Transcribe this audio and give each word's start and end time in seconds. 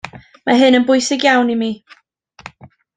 Mae 0.47 0.61
hyn 0.61 0.77
yn 0.79 0.87
bwysig 0.87 1.27
iawn 1.29 1.55
i 1.57 1.61
mi. 1.63 1.71